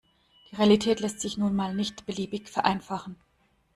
[0.49, 3.17] Die Realität lässt sich nun mal nicht beliebig vereinfachen.